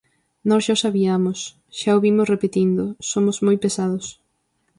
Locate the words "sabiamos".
0.85-1.39